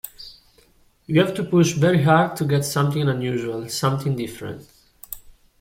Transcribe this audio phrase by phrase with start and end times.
[1.05, 4.67] You have to push very hard to get something unusual, something different.